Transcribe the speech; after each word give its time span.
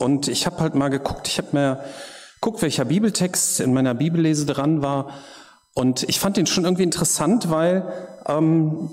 Und 0.00 0.28
ich 0.28 0.46
habe 0.46 0.60
halt 0.60 0.74
mal 0.74 0.88
geguckt, 0.88 1.28
ich 1.28 1.36
habe 1.36 1.48
mir 1.52 1.84
geguckt, 2.40 2.62
welcher 2.62 2.86
Bibeltext 2.86 3.60
in 3.60 3.74
meiner 3.74 3.92
Bibellese 3.92 4.46
dran 4.46 4.80
war. 4.80 5.10
Und 5.74 6.04
ich 6.04 6.18
fand 6.18 6.38
den 6.38 6.46
schon 6.46 6.64
irgendwie 6.64 6.84
interessant, 6.84 7.50
weil 7.50 7.84
ähm, 8.26 8.90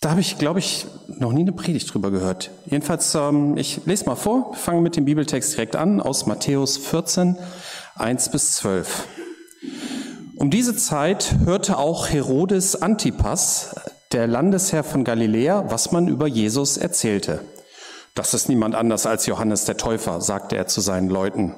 da 0.00 0.10
habe 0.10 0.20
ich, 0.20 0.38
glaube 0.38 0.60
ich, 0.60 0.86
noch 1.18 1.32
nie 1.32 1.40
eine 1.40 1.50
Predigt 1.50 1.92
drüber 1.92 2.12
gehört. 2.12 2.52
Jedenfalls, 2.66 3.12
ähm, 3.16 3.56
ich 3.56 3.80
lese 3.86 4.06
mal 4.06 4.14
vor, 4.14 4.54
fange 4.54 4.82
mit 4.82 4.94
dem 4.94 5.04
Bibeltext 5.04 5.54
direkt 5.54 5.74
an, 5.74 6.00
aus 6.00 6.26
Matthäus 6.26 6.76
14, 6.76 7.36
1 7.96 8.30
bis 8.30 8.54
12. 8.54 9.08
Um 10.36 10.48
diese 10.48 10.76
Zeit 10.76 11.34
hörte 11.44 11.76
auch 11.76 12.08
Herodes 12.08 12.80
Antipas, 12.80 13.74
der 14.12 14.28
Landesherr 14.28 14.84
von 14.84 15.02
Galiläa, 15.02 15.64
was 15.70 15.90
man 15.90 16.06
über 16.06 16.28
Jesus 16.28 16.76
erzählte. 16.76 17.40
Das 18.14 18.34
ist 18.34 18.48
niemand 18.48 18.74
anders 18.74 19.06
als 19.06 19.26
Johannes 19.26 19.64
der 19.64 19.76
Täufer, 19.76 20.20
sagte 20.20 20.56
er 20.56 20.66
zu 20.66 20.80
seinen 20.80 21.08
Leuten. 21.08 21.54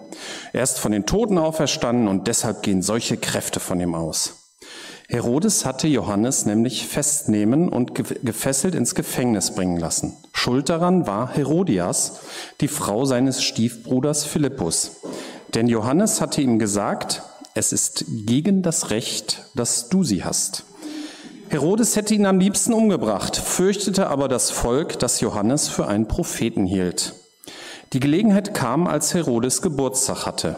Er 0.53 0.63
ist 0.63 0.79
von 0.79 0.93
den 0.93 1.07
Toten 1.07 1.39
auferstanden 1.39 2.09
und 2.09 2.27
deshalb 2.27 2.63
gehen 2.63 2.83
solche 2.83 3.17
Kräfte 3.17 3.59
von 3.59 3.81
ihm 3.81 3.95
aus. 3.95 4.35
Herodes 5.09 5.67
hatte 5.67 5.89
Johannes 5.89 6.47
nämlich 6.47 6.87
festnehmen 6.87 7.69
und 7.69 7.95
gefesselt 7.95 8.75
ins 8.75 8.95
Gefängnis 8.95 9.55
bringen 9.55 9.77
lassen. 9.77 10.17
Schuld 10.33 10.69
daran 10.69 11.07
war 11.07 11.35
Herodias, 11.35 12.21
die 12.61 12.69
Frau 12.69 13.05
seines 13.05 13.43
Stiefbruders 13.43 14.25
Philippus. 14.25 14.93
Denn 15.55 15.69
Johannes 15.69 16.21
hatte 16.21 16.41
ihm 16.41 16.59
gesagt, 16.59 17.23
es 17.55 17.73
ist 17.73 18.07
gegen 18.09 18.63
das 18.63 18.91
Recht, 18.91 19.45
dass 19.55 19.91
du 19.91 20.03
sie 20.03 20.25
hast. 20.25 20.65
Herodes 21.53 21.97
hätte 21.97 22.15
ihn 22.15 22.25
am 22.25 22.39
liebsten 22.39 22.73
umgebracht, 22.73 23.37
fürchtete 23.37 24.09
aber 24.09 24.29
das 24.29 24.51
Volk, 24.51 24.99
das 24.99 25.21
Johannes 25.21 25.69
für 25.69 25.87
einen 25.87 26.09
Propheten 26.09 26.65
hielt. 26.65 27.13
Die 27.93 28.01
Gelegenheit 28.01 28.55
kam, 28.55 28.87
als 28.87 29.13
Herodes 29.13 29.61
Geburtstag 29.61 30.25
hatte. 30.25 30.57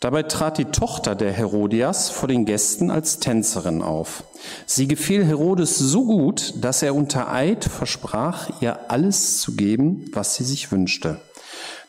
Dabei 0.00 0.24
trat 0.24 0.58
die 0.58 0.64
Tochter 0.64 1.14
der 1.14 1.30
Herodias 1.30 2.10
vor 2.10 2.28
den 2.28 2.44
Gästen 2.44 2.90
als 2.90 3.20
Tänzerin 3.20 3.82
auf. 3.82 4.24
Sie 4.66 4.88
gefiel 4.88 5.24
Herodes 5.24 5.78
so 5.78 6.06
gut, 6.06 6.54
dass 6.60 6.82
er 6.82 6.96
unter 6.96 7.32
Eid 7.32 7.64
versprach, 7.64 8.50
ihr 8.60 8.90
alles 8.90 9.40
zu 9.40 9.54
geben, 9.54 10.10
was 10.12 10.34
sie 10.34 10.44
sich 10.44 10.72
wünschte. 10.72 11.20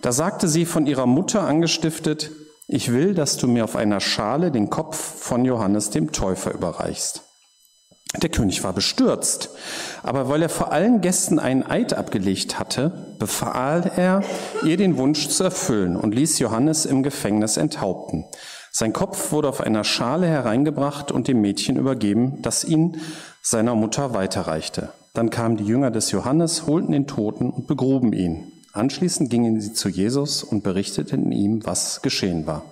Da 0.03 0.11
sagte 0.11 0.47
sie 0.47 0.65
von 0.65 0.85
ihrer 0.85 1.07
Mutter 1.07 1.41
angestiftet, 1.41 2.29
ich 2.67 2.93
will, 2.93 3.15
dass 3.15 3.37
du 3.37 3.47
mir 3.47 3.63
auf 3.63 3.75
einer 3.75 3.99
Schale 3.99 4.51
den 4.51 4.69
Kopf 4.69 4.95
von 4.95 5.43
Johannes 5.43 5.89
dem 5.89 6.11
Täufer 6.11 6.53
überreichst. 6.53 7.23
Der 8.21 8.29
König 8.29 8.63
war 8.63 8.73
bestürzt, 8.73 9.49
aber 10.03 10.29
weil 10.29 10.43
er 10.43 10.49
vor 10.49 10.71
allen 10.71 11.01
Gästen 11.01 11.39
einen 11.39 11.63
Eid 11.63 11.93
abgelegt 11.93 12.59
hatte, 12.59 12.91
befahl 13.17 13.91
er, 13.95 14.21
ihr 14.63 14.77
den 14.77 14.97
Wunsch 14.97 15.29
zu 15.29 15.43
erfüllen 15.43 15.95
und 15.95 16.13
ließ 16.13 16.37
Johannes 16.37 16.85
im 16.85 17.01
Gefängnis 17.01 17.57
enthaupten. 17.57 18.25
Sein 18.71 18.93
Kopf 18.93 19.31
wurde 19.31 19.49
auf 19.49 19.61
einer 19.61 19.83
Schale 19.83 20.27
hereingebracht 20.27 21.11
und 21.11 21.27
dem 21.27 21.41
Mädchen 21.41 21.75
übergeben, 21.75 22.39
das 22.41 22.63
ihn 22.63 22.97
seiner 23.41 23.75
Mutter 23.75 24.13
weiterreichte. 24.13 24.89
Dann 25.13 25.29
kamen 25.29 25.57
die 25.57 25.65
Jünger 25.65 25.91
des 25.91 26.11
Johannes, 26.11 26.65
holten 26.65 26.91
den 26.91 27.07
Toten 27.07 27.49
und 27.49 27.67
begruben 27.67 28.13
ihn. 28.13 28.51
Anschließend 28.73 29.29
gingen 29.29 29.61
sie 29.61 29.73
zu 29.73 29.89
Jesus 29.89 30.43
und 30.43 30.63
berichteten 30.63 31.31
ihm, 31.31 31.65
was 31.65 32.01
geschehen 32.01 32.47
war. 32.47 32.63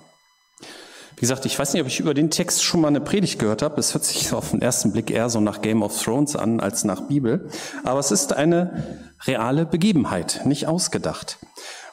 Wie 1.16 1.20
gesagt, 1.20 1.46
ich 1.46 1.58
weiß 1.58 1.72
nicht, 1.72 1.82
ob 1.82 1.88
ich 1.88 2.00
über 2.00 2.14
den 2.14 2.30
Text 2.30 2.64
schon 2.64 2.80
mal 2.80 2.88
eine 2.88 3.00
Predigt 3.00 3.38
gehört 3.38 3.62
habe. 3.62 3.78
Es 3.78 3.94
hört 3.94 4.04
sich 4.04 4.32
auf 4.32 4.50
den 4.50 4.62
ersten 4.62 4.92
Blick 4.92 5.10
eher 5.10 5.30
so 5.30 5.40
nach 5.40 5.62
Game 5.62 5.82
of 5.82 6.00
Thrones 6.02 6.34
an 6.36 6.60
als 6.60 6.84
nach 6.84 7.02
Bibel. 7.02 7.48
Aber 7.84 8.00
es 8.00 8.10
ist 8.10 8.32
eine 8.32 9.06
reale 9.24 9.64
Begebenheit, 9.66 10.42
nicht 10.44 10.66
ausgedacht. 10.66 11.38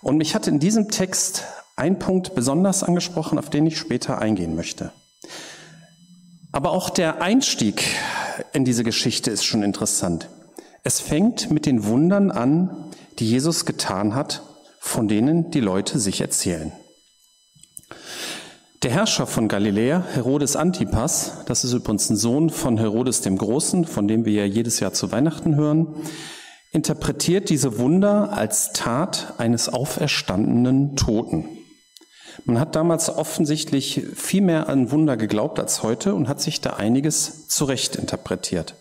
Und 0.01 0.17
mich 0.17 0.33
hat 0.33 0.47
in 0.47 0.59
diesem 0.59 0.89
Text 0.89 1.43
ein 1.75 1.99
Punkt 1.99 2.35
besonders 2.35 2.83
angesprochen, 2.83 3.37
auf 3.37 3.49
den 3.49 3.65
ich 3.65 3.77
später 3.77 4.19
eingehen 4.19 4.55
möchte. 4.55 4.91
Aber 6.51 6.71
auch 6.71 6.89
der 6.89 7.21
Einstieg 7.21 7.83
in 8.53 8.65
diese 8.65 8.83
Geschichte 8.83 9.29
ist 9.29 9.45
schon 9.45 9.63
interessant. 9.63 10.27
Es 10.83 10.99
fängt 10.99 11.51
mit 11.51 11.65
den 11.65 11.85
Wundern 11.85 12.31
an, 12.31 12.69
die 13.19 13.29
Jesus 13.29 13.65
getan 13.65 14.15
hat, 14.15 14.41
von 14.79 15.07
denen 15.07 15.51
die 15.51 15.59
Leute 15.59 15.99
sich 15.99 16.21
erzählen. 16.21 16.71
Der 18.81 18.91
Herrscher 18.91 19.27
von 19.27 19.49
Galiläa, 19.49 20.05
Herodes 20.13 20.55
Antipas, 20.55 21.33
das 21.47 21.65
ist 21.65 21.73
übrigens 21.73 22.09
ein 22.09 22.15
Sohn 22.15 22.49
von 22.49 22.77
Herodes 22.77 23.19
dem 23.19 23.37
Großen, 23.37 23.83
von 23.83 24.07
dem 24.07 24.23
wir 24.23 24.31
ja 24.31 24.45
jedes 24.45 24.79
Jahr 24.79 24.93
zu 24.93 25.11
Weihnachten 25.11 25.57
hören, 25.57 25.95
interpretiert 26.71 27.49
diese 27.49 27.77
Wunder 27.77 28.31
als 28.31 28.71
Tat 28.71 29.33
eines 29.37 29.67
auferstandenen 29.67 30.95
Toten. 30.95 31.43
Man 32.45 32.57
hat 32.57 32.77
damals 32.77 33.09
offensichtlich 33.09 34.01
viel 34.15 34.43
mehr 34.43 34.69
an 34.69 34.91
Wunder 34.91 35.17
geglaubt 35.17 35.59
als 35.59 35.83
heute 35.83 36.15
und 36.15 36.29
hat 36.29 36.39
sich 36.39 36.61
da 36.61 36.75
einiges 36.75 37.49
zurecht 37.49 37.97
interpretiert. 37.97 38.75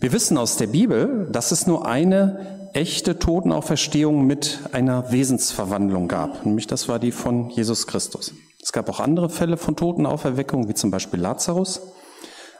Wir 0.00 0.14
wissen 0.14 0.38
aus 0.38 0.56
der 0.56 0.68
Bibel, 0.68 1.28
dass 1.30 1.52
es 1.52 1.66
nur 1.66 1.84
eine 1.84 2.70
echte 2.72 3.18
Totenauferstehung 3.18 4.26
mit 4.26 4.60
einer 4.72 5.12
Wesensverwandlung 5.12 6.08
gab, 6.08 6.46
nämlich 6.46 6.66
das 6.66 6.88
war 6.88 6.98
die 6.98 7.12
von 7.12 7.50
Jesus 7.50 7.86
Christus. 7.86 8.32
Es 8.64 8.72
gab 8.72 8.88
auch 8.88 8.98
andere 8.98 9.28
Fälle 9.28 9.58
von 9.58 9.76
Totenauferweckung, 9.76 10.68
wie 10.70 10.74
zum 10.74 10.90
Beispiel 10.90 11.20
Lazarus. 11.20 11.82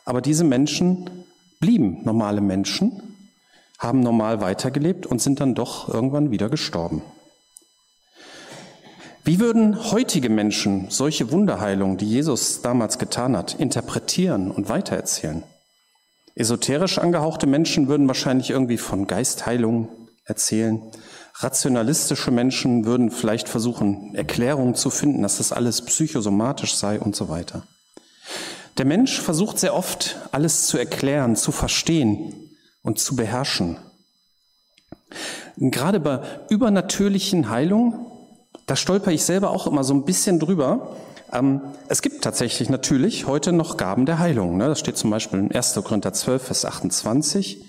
Aber 0.05 0.21
diese 0.21 0.45
Menschen 0.45 1.09
blieben 1.61 2.03
normale 2.05 2.43
Menschen, 2.43 3.17
haben 3.79 4.01
normal 4.01 4.43
weitergelebt 4.43 5.07
und 5.07 5.23
sind 5.23 5.41
dann 5.41 5.55
doch 5.55 5.89
irgendwann 5.89 6.31
wieder 6.31 6.51
gestorben. 6.51 7.01
Wie 9.25 9.41
würden 9.41 9.91
heutige 9.93 10.29
Menschen 10.29 10.91
solche 10.91 11.33
Wunderheilungen, 11.33 11.97
die 11.97 12.11
Jesus 12.11 12.61
damals 12.61 12.99
getan 12.99 13.35
hat, 13.35 13.55
interpretieren 13.55 14.51
und 14.51 14.69
weitererzählen? 14.69 15.43
Esoterisch 16.35 16.99
angehauchte 16.99 17.47
Menschen 17.47 17.89
würden 17.89 18.09
wahrscheinlich 18.09 18.51
irgendwie 18.51 18.77
von 18.77 19.07
Geistheilung 19.07 19.89
erzählen. 20.27 20.83
Rationalistische 21.37 22.31
Menschen 22.31 22.85
würden 22.85 23.11
vielleicht 23.11 23.49
versuchen, 23.49 24.15
Erklärungen 24.15 24.77
zu 24.77 24.91
finden, 24.91 25.23
dass 25.23 25.39
das 25.39 25.53
alles 25.53 25.83
psychosomatisch 25.83 26.77
sei 26.77 27.01
und 27.01 27.17
so 27.17 27.29
weiter. 27.29 27.67
Der 28.79 28.85
Mensch 28.85 29.21
versucht 29.21 29.59
sehr 29.59 29.75
oft, 29.75 30.17
alles 30.31 30.67
zu 30.67 30.79
erklären, 30.79 31.37
zu 31.37 31.51
verstehen 31.53 32.51
und 32.83 32.99
zu 32.99 33.17
beherrschen. 33.17 33.79
Gerade 35.57 36.01
bei 36.01 36.21
übernatürlichen 36.51 37.51
Heilungen, 37.51 37.95
da 38.67 38.77
stolper 38.77 39.13
ich 39.13 39.25
selber 39.25 39.51
auch 39.51 39.67
immer 39.67 39.85
so 39.85 39.95
ein 39.95 40.05
bisschen 40.05 40.39
drüber. 40.39 40.97
Ähm, 41.33 41.61
es 41.89 42.03
gibt 42.03 42.23
tatsächlich 42.23 42.69
natürlich 42.71 43.27
heute 43.27 43.53
noch 43.53 43.77
Gaben 43.77 44.07
der 44.07 44.19
Heilung. 44.19 44.57
Ne? 44.57 44.69
Das 44.69 44.81
steht 44.81 44.97
zum 44.97 45.11
Beispiel 45.11 45.39
in 45.41 45.53
1. 45.53 45.75
Korinther 45.85 46.13
12, 46.13 46.43
Vers 46.43 46.65
28. 46.65 47.65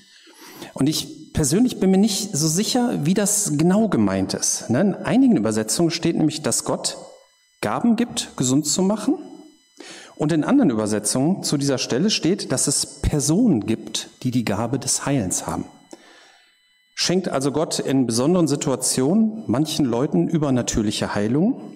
Und 0.73 0.87
ich 0.87 1.24
persönlich 1.35 1.79
bin 1.81 1.91
mir 1.91 1.97
nicht 1.97 2.35
so 2.35 2.47
sicher, 2.47 3.05
wie 3.05 3.13
das 3.13 3.51
genau 3.57 3.89
gemeint 3.89 4.33
ist. 4.33 4.69
Ne? 4.69 4.81
In 4.81 4.95
einigen 4.95 5.37
Übersetzungen 5.37 5.91
steht 5.91 6.15
nämlich, 6.15 6.41
dass 6.41 6.63
Gott 6.63 6.97
Gaben 7.61 7.97
gibt, 7.97 8.37
gesund 8.37 8.65
zu 8.65 8.81
machen. 8.81 9.17
Und 10.15 10.31
in 10.31 10.45
anderen 10.45 10.69
Übersetzungen 10.69 11.43
zu 11.43 11.57
dieser 11.57 11.77
Stelle 11.77 12.09
steht, 12.09 12.53
dass 12.53 12.67
es 12.67 13.01
Personen 13.01 13.65
gibt, 13.65 14.09
die 14.23 14.31
die 14.31 14.45
Gabe 14.45 14.79
des 14.79 15.05
Heilens 15.05 15.45
haben. 15.45 15.65
Schenkt 16.95 17.27
also 17.27 17.51
Gott 17.51 17.79
in 17.79 18.07
besonderen 18.07 18.47
Situationen 18.47 19.43
manchen 19.47 19.85
Leuten 19.85 20.29
übernatürliche 20.29 21.13
Heilung? 21.13 21.73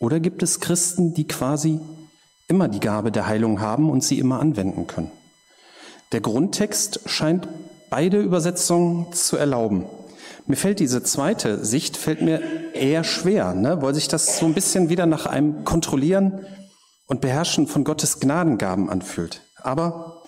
Oder 0.00 0.18
gibt 0.18 0.42
es 0.42 0.58
Christen, 0.58 1.14
die 1.14 1.28
quasi 1.28 1.78
immer 2.48 2.66
die 2.66 2.80
Gabe 2.80 3.12
der 3.12 3.28
Heilung 3.28 3.60
haben 3.60 3.88
und 3.88 4.02
sie 4.02 4.18
immer 4.18 4.40
anwenden 4.40 4.88
können? 4.88 5.12
Der 6.10 6.20
Grundtext 6.20 7.02
scheint 7.06 7.46
beide 7.92 8.20
Übersetzungen 8.20 9.12
zu 9.12 9.36
erlauben. 9.36 9.84
Mir 10.46 10.56
fällt 10.56 10.80
diese 10.80 11.02
zweite 11.02 11.62
Sicht 11.62 11.98
fällt 11.98 12.22
mir 12.22 12.40
eher 12.72 13.04
schwer, 13.04 13.52
ne, 13.52 13.82
weil 13.82 13.94
sich 13.94 14.08
das 14.08 14.38
so 14.38 14.46
ein 14.46 14.54
bisschen 14.54 14.88
wieder 14.88 15.04
nach 15.04 15.26
einem 15.26 15.64
Kontrollieren 15.64 16.46
und 17.06 17.20
Beherrschen 17.20 17.66
von 17.66 17.84
Gottes 17.84 18.18
Gnadengaben 18.18 18.88
anfühlt. 18.88 19.42
Aber 19.60 20.22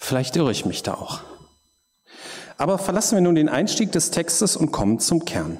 vielleicht 0.00 0.34
irre 0.34 0.50
ich 0.50 0.66
mich 0.66 0.82
da 0.82 0.94
auch. 0.94 1.20
Aber 2.56 2.78
verlassen 2.78 3.14
wir 3.14 3.22
nun 3.22 3.36
den 3.36 3.48
Einstieg 3.48 3.92
des 3.92 4.10
Textes 4.10 4.56
und 4.56 4.72
kommen 4.72 4.98
zum 4.98 5.24
Kern. 5.24 5.58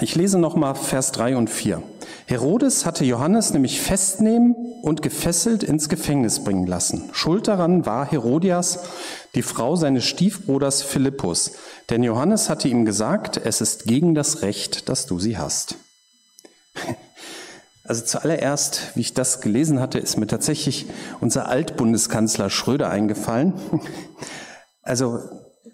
Ich 0.00 0.14
lese 0.14 0.38
nochmal 0.38 0.74
Vers 0.74 1.12
3 1.12 1.36
und 1.36 1.48
4. 1.48 1.82
Herodes 2.26 2.84
hatte 2.84 3.04
Johannes 3.04 3.54
nämlich 3.54 3.80
festnehmen 3.80 4.54
und 4.82 5.00
gefesselt 5.00 5.62
ins 5.62 5.88
Gefängnis 5.88 6.44
bringen 6.44 6.66
lassen. 6.66 7.08
Schuld 7.12 7.48
daran 7.48 7.86
war 7.86 8.04
Herodias, 8.10 8.80
die 9.36 9.42
Frau 9.42 9.76
seines 9.76 10.04
Stiefbruders 10.04 10.82
Philippus. 10.82 11.52
Denn 11.90 12.02
Johannes 12.02 12.48
hatte 12.48 12.68
ihm 12.68 12.84
gesagt, 12.84 13.36
es 13.36 13.60
ist 13.60 13.84
gegen 13.84 14.14
das 14.14 14.42
Recht, 14.42 14.88
dass 14.88 15.06
du 15.06 15.18
sie 15.18 15.38
hast. 15.38 15.76
Also 17.88 18.04
zuallererst, 18.04 18.96
wie 18.96 19.02
ich 19.02 19.14
das 19.14 19.40
gelesen 19.40 19.78
hatte, 19.78 20.00
ist 20.00 20.16
mir 20.16 20.26
tatsächlich 20.26 20.86
unser 21.20 21.46
Altbundeskanzler 21.46 22.50
Schröder 22.50 22.90
eingefallen. 22.90 23.52
Also 24.82 25.20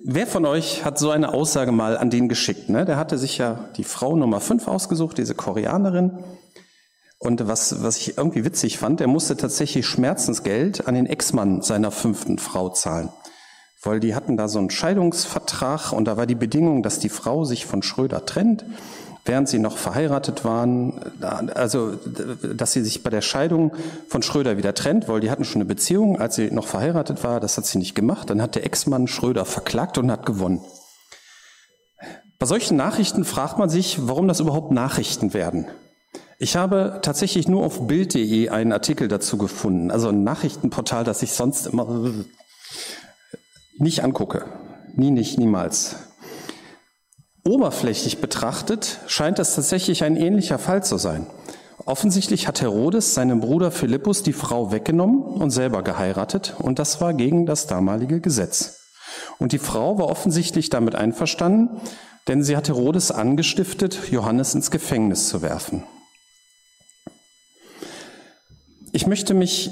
Wer 0.05 0.27
von 0.27 0.45
euch 0.47 0.85
hat 0.85 0.99
so 0.99 1.11
eine 1.11 1.33
Aussage 1.33 1.71
mal 1.71 1.97
an 1.97 2.11
den 2.11 2.29
geschickt? 2.29 2.69
Ne? 2.69 2.85
Der 2.85 2.97
hatte 2.97 3.19
sich 3.19 3.39
ja 3.39 3.69
die 3.77 3.85
Frau 3.85 4.17
Nummer 4.17 4.41
5 4.41 4.67
ausgesucht, 4.67 5.17
diese 5.17 5.37
Koreanerin. 5.37 6.19
Und 7.19 7.47
was, 7.47 7.85
was 7.85 7.99
ich 7.99 8.19
irgendwie 8.19 8.45
witzig 8.45 8.79
fand, 8.79 9.01
er 9.01 9.07
musste 9.07 9.37
tatsächlich 9.37 9.87
Schmerzensgeld 9.87 10.89
an 10.89 10.97
den 10.97 11.07
Ex-Mann 11.07 11.63
seiner 11.63 11.93
fünften 11.93 12.39
Frau 12.39 12.71
zahlen. 12.71 13.11
Weil 13.83 14.01
die 14.01 14.15
hatten 14.15 14.37
da 14.37 14.49
so 14.49 14.59
einen 14.59 14.71
Scheidungsvertrag 14.71 15.93
und 15.93 16.07
da 16.07 16.17
war 16.17 16.27
die 16.27 16.35
Bedingung, 16.35 16.83
dass 16.83 16.99
die 16.99 17.09
Frau 17.09 17.45
sich 17.45 17.67
von 17.67 17.83
Schröder 17.83 18.25
trennt 18.25 18.65
während 19.25 19.49
sie 19.49 19.59
noch 19.59 19.77
verheiratet 19.77 20.45
waren, 20.45 21.01
also 21.55 21.93
dass 22.43 22.73
sie 22.73 22.83
sich 22.83 23.03
bei 23.03 23.11
der 23.11 23.21
Scheidung 23.21 23.73
von 24.09 24.23
Schröder 24.23 24.57
wieder 24.57 24.75
trennt, 24.75 25.09
weil 25.09 25.21
die 25.21 25.31
hatten 25.31 25.45
schon 25.45 25.61
eine 25.61 25.69
Beziehung, 25.69 26.21
als 26.21 26.37
sie 26.37 26.51
noch 26.51 26.67
verheiratet 26.67 27.23
war, 27.23 27.39
das 27.39 27.57
hat 27.57 27.67
sie 27.67 27.79
nicht 27.79 27.95
gemacht. 27.95 28.31
Dann 28.31 28.43
hat 28.43 28.57
der 28.57 28.65
Ex-Mann 28.65 29.07
Schröder 29.07 29.45
verklagt 29.45 29.99
und 29.99 30.11
hat 30.11 30.27
gewonnen. 30.27 30.61
Bei 32.39 32.47
solchen 32.47 32.77
Nachrichten 32.77 33.25
fragt 33.25 33.59
man 33.59 33.71
sich, 33.71 34.09
warum 34.09 34.27
das 34.27 34.41
überhaupt 34.41 34.73
Nachrichten 34.73 35.33
werden. 35.33 35.67
Ich 36.39 36.57
habe 36.57 36.99
tatsächlich 37.03 37.47
nur 37.47 37.65
auf 37.65 37.87
Bild.de 37.87 38.49
einen 38.49 38.73
Artikel 38.73 39.07
dazu 39.07 39.39
gefunden, 39.39 39.93
also 39.93 40.09
ein 40.09 40.25
Nachrichtenportal, 40.25 41.05
das 41.05 41.23
ich 41.23 41.33
sonst 41.33 41.69
immer 41.69 41.87
nicht 43.83 44.03
angucke. 44.03 44.47
Nie, 44.95 45.11
nicht, 45.11 45.39
niemals. 45.39 45.97
Oberflächlich 47.45 48.21
betrachtet 48.21 49.01
scheint 49.07 49.39
es 49.39 49.55
tatsächlich 49.55 50.05
ein 50.05 50.17
ähnlicher 50.17 50.59
Fall 50.59 50.85
zu 50.85 50.97
sein. 50.97 51.27
Offensichtlich 51.85 52.47
hat 52.47 52.61
Herodes 52.63 53.15
seinem 53.15 53.41
Bruder 53.41 53.73
Philippus 53.73 54.23
die 54.23 54.33
Frau 54.33 54.71
weggenommen 54.71 55.23
und 55.23 55.51
selber 55.51 55.83
geheiratet, 55.83 56.55
und 56.59 56.79
das 56.79 57.01
war 57.01 57.13
gegen 57.13 57.45
das 57.45 57.67
damalige 57.67 58.21
Gesetz. 58.21 58.79
Und 59.39 59.51
die 59.51 59.59
Frau 59.59 59.99
war 59.99 60.07
offensichtlich 60.07 60.71
damit 60.71 60.95
einverstanden, 60.95 61.81
denn 62.29 62.45
sie 62.45 62.57
hat 62.57 62.69
Herodes 62.69 63.11
angestiftet, 63.11 63.99
Johannes 64.13 64.55
ins 64.55 64.71
Gefängnis 64.71 65.29
zu 65.29 65.43
werfen. 65.43 65.83
Ich 68.93 69.09
möchte 69.09 69.35
mich 69.35 69.71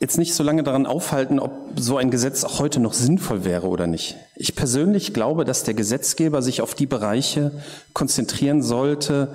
jetzt 0.00 0.18
nicht 0.18 0.34
so 0.34 0.42
lange 0.42 0.62
daran 0.62 0.86
aufhalten, 0.86 1.38
ob 1.38 1.52
so 1.76 1.96
ein 1.96 2.10
Gesetz 2.10 2.44
auch 2.44 2.58
heute 2.58 2.80
noch 2.80 2.92
sinnvoll 2.92 3.44
wäre 3.44 3.68
oder 3.68 3.86
nicht. 3.86 4.16
Ich 4.34 4.54
persönlich 4.54 5.14
glaube, 5.14 5.44
dass 5.44 5.64
der 5.64 5.74
Gesetzgeber 5.74 6.42
sich 6.42 6.60
auf 6.60 6.74
die 6.74 6.86
Bereiche 6.86 7.52
konzentrieren 7.92 8.62
sollte, 8.62 9.28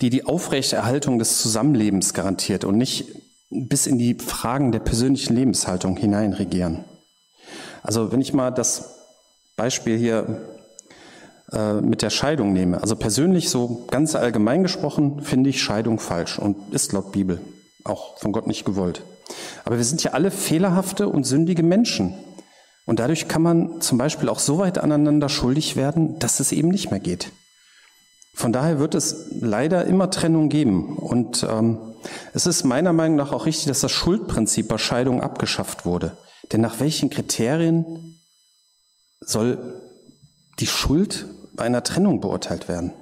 die 0.00 0.10
die 0.10 0.24
Aufrechterhaltung 0.24 1.18
des 1.18 1.40
Zusammenlebens 1.40 2.14
garantiert 2.14 2.64
und 2.64 2.76
nicht 2.76 3.06
bis 3.50 3.86
in 3.86 3.98
die 3.98 4.14
Fragen 4.14 4.72
der 4.72 4.80
persönlichen 4.80 5.34
Lebenshaltung 5.34 5.96
hineinregieren. 5.96 6.84
Also 7.82 8.10
wenn 8.10 8.20
ich 8.20 8.32
mal 8.32 8.50
das 8.50 8.96
Beispiel 9.56 9.96
hier 9.96 10.40
äh, 11.52 11.74
mit 11.74 12.02
der 12.02 12.10
Scheidung 12.10 12.52
nehme. 12.52 12.80
Also 12.80 12.96
persönlich 12.96 13.50
so 13.50 13.84
ganz 13.88 14.14
allgemein 14.16 14.62
gesprochen 14.62 15.22
finde 15.22 15.50
ich 15.50 15.62
Scheidung 15.62 16.00
falsch 16.00 16.38
und 16.38 16.56
ist 16.72 16.92
laut 16.92 17.12
Bibel 17.12 17.40
auch 17.84 18.18
von 18.18 18.32
Gott 18.32 18.48
nicht 18.48 18.64
gewollt. 18.64 19.02
Aber 19.64 19.76
wir 19.76 19.84
sind 19.84 20.02
ja 20.02 20.12
alle 20.12 20.30
fehlerhafte 20.30 21.08
und 21.08 21.24
sündige 21.24 21.62
Menschen. 21.62 22.14
Und 22.86 23.00
dadurch 23.00 23.28
kann 23.28 23.42
man 23.42 23.80
zum 23.80 23.98
Beispiel 23.98 24.28
auch 24.28 24.38
so 24.38 24.58
weit 24.58 24.78
aneinander 24.78 25.28
schuldig 25.28 25.76
werden, 25.76 26.18
dass 26.18 26.40
es 26.40 26.52
eben 26.52 26.68
nicht 26.68 26.90
mehr 26.90 27.00
geht. 27.00 27.32
Von 28.34 28.52
daher 28.52 28.78
wird 28.78 28.94
es 28.94 29.28
leider 29.40 29.86
immer 29.86 30.10
Trennung 30.10 30.48
geben. 30.48 30.96
Und 30.98 31.44
ähm, 31.48 31.78
es 32.34 32.46
ist 32.46 32.64
meiner 32.64 32.92
Meinung 32.92 33.16
nach 33.16 33.32
auch 33.32 33.46
richtig, 33.46 33.66
dass 33.66 33.80
das 33.80 33.90
Schuldprinzip 33.90 34.68
bei 34.68 34.78
Scheidung 34.78 35.22
abgeschafft 35.22 35.86
wurde. 35.86 36.16
Denn 36.52 36.60
nach 36.60 36.78
welchen 36.78 37.10
Kriterien 37.10 38.20
soll 39.20 39.82
die 40.60 40.66
Schuld 40.66 41.26
bei 41.54 41.64
einer 41.64 41.82
Trennung 41.82 42.20
beurteilt 42.20 42.68
werden? 42.68 42.92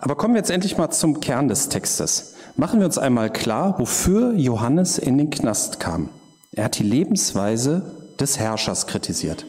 Aber 0.00 0.16
kommen 0.16 0.34
wir 0.34 0.40
jetzt 0.40 0.50
endlich 0.50 0.76
mal 0.76 0.90
zum 0.90 1.20
Kern 1.20 1.46
des 1.46 1.68
Textes. 1.68 2.34
Machen 2.56 2.80
wir 2.80 2.86
uns 2.86 2.98
einmal 2.98 3.32
klar, 3.32 3.78
wofür 3.78 4.34
Johannes 4.34 4.98
in 4.98 5.16
den 5.16 5.30
Knast 5.30 5.80
kam. 5.80 6.10
Er 6.52 6.64
hat 6.64 6.78
die 6.78 6.82
Lebensweise 6.82 7.82
des 8.20 8.38
Herrschers 8.38 8.86
kritisiert. 8.86 9.46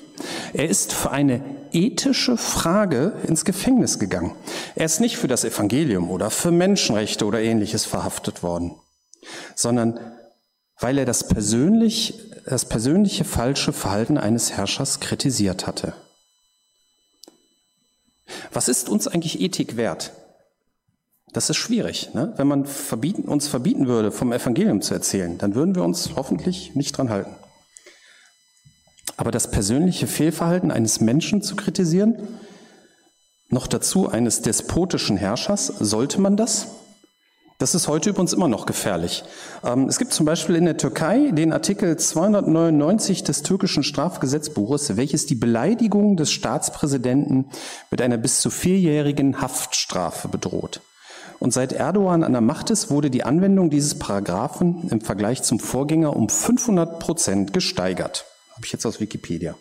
Er 0.54 0.70
ist 0.70 0.94
für 0.94 1.12
eine 1.12 1.42
ethische 1.74 2.38
Frage 2.38 3.14
ins 3.28 3.44
Gefängnis 3.44 4.00
gegangen. 4.00 4.36
Er 4.76 4.86
ist 4.86 5.02
nicht 5.02 5.18
für 5.18 5.28
das 5.28 5.44
Evangelium 5.44 6.10
oder 6.10 6.30
für 6.30 6.52
Menschenrechte 6.52 7.26
oder 7.26 7.42
ähnliches 7.42 7.86
verhaftet 7.86 8.42
worden, 8.42 8.76
sondern 9.56 10.00
weil 10.80 10.98
er 10.98 11.06
das, 11.06 11.28
persönlich, 11.28 12.20
das 12.46 12.66
persönliche 12.66 13.26
falsche 13.26 13.74
Verhalten 13.74 14.18
eines 14.18 14.54
Herrschers 14.54 15.00
kritisiert 15.02 15.68
hatte. 15.68 15.94
Was 18.52 18.70
ist 18.70 18.88
uns 18.88 19.08
eigentlich 19.08 19.42
Ethik 19.42 19.76
wert? 19.76 20.14
Das 21.34 21.50
ist 21.50 21.58
schwierig. 21.58 22.14
Ne? 22.14 22.32
Wenn 22.38 22.48
man 22.48 22.66
verbieten, 22.66 23.24
uns 23.24 23.48
verbieten 23.48 23.88
würde, 23.88 24.12
vom 24.12 24.32
Evangelium 24.32 24.82
zu 24.82 24.94
erzählen, 24.94 25.38
dann 25.40 25.56
würden 25.56 25.76
wir 25.76 25.84
uns 25.84 26.12
hoffentlich 26.16 26.76
nicht 26.76 26.96
dran 26.96 27.10
halten. 27.10 27.36
Aber 29.18 29.32
das 29.32 29.50
persönliche 29.50 30.08
Fehlverhalten 30.08 30.72
eines 30.72 31.02
Menschen 31.02 31.42
zu 31.42 31.56
kritisieren, 31.56 32.16
noch 33.50 33.68
dazu 33.68 34.10
eines 34.10 34.42
despotischen 34.42 35.18
Herrschers, 35.18 35.68
sollte 35.68 36.22
man 36.22 36.38
das? 36.38 36.68
Das 37.60 37.76
ist 37.76 37.88
heute 37.88 38.10
übrigens 38.10 38.34
immer 38.34 38.48
noch 38.48 38.66
gefährlich. 38.66 39.24
Ähm, 39.64 39.88
es 39.88 40.00
gibt 40.00 40.14
zum 40.14 40.26
Beispiel 40.26 40.56
in 40.56 40.66
der 40.66 40.78
Türkei 40.78 41.32
den 41.32 41.54
Artikel 41.54 41.96
299 41.98 43.24
des 43.24 43.44
türkischen 43.44 43.84
Strafgesetzbuches, 43.84 44.98
welches 44.98 45.28
die 45.28 45.36
Beleidigung 45.36 46.18
des 46.18 46.32
Staatspräsidenten 46.32 47.46
mit 47.90 48.02
einer 48.02 48.18
bis 48.18 48.42
zu 48.42 48.50
vierjährigen 48.50 49.40
Haftstrafe 49.40 50.28
bedroht. 50.28 50.82
Und 51.44 51.52
seit 51.52 51.74
Erdogan 51.74 52.24
an 52.24 52.32
der 52.32 52.40
Macht 52.40 52.70
ist, 52.70 52.90
wurde 52.90 53.10
die 53.10 53.26
Anwendung 53.26 53.70
dieses 53.70 54.00
Paragraphen 54.00 54.88
im 54.88 55.02
Vergleich 55.02 55.44
zum 55.44 55.60
Vorgänger 55.60 56.16
um 56.16 56.30
500 56.30 57.00
Prozent 57.00 57.52
gesteigert. 57.52 58.26
Habe 58.56 58.66
ich 58.66 58.72
jetzt 58.72 58.86
aus 58.86 59.02
Wikipedia. 59.02 59.56